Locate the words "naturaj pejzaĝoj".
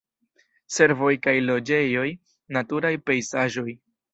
2.59-3.71